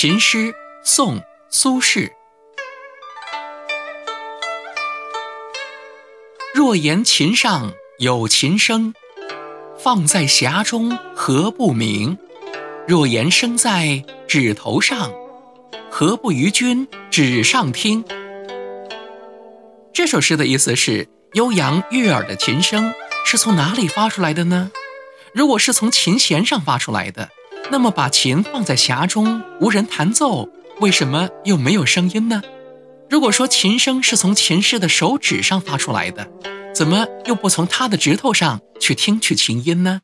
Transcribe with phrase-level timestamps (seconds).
[0.00, 1.18] 琴诗，宋·
[1.50, 2.12] 苏轼。
[6.54, 8.94] 若言琴上有琴声，
[9.76, 12.16] 放在匣中何不鸣？
[12.86, 15.10] 若言声在指头上，
[15.90, 18.04] 何不与君指上听？
[19.92, 22.94] 这首诗的意思是，悠扬悦耳的琴声
[23.24, 24.70] 是从哪里发出来的呢？
[25.34, 27.30] 如果是从琴弦上发出来的，
[27.70, 30.48] 那么把琴放在匣中无人弹奏，
[30.80, 32.42] 为什么又没有声音呢？
[33.10, 36.30] 如果说琴声是从琴师的手指上发出来的，
[36.74, 40.00] 怎么又不从他的指头上去听取琴音呢？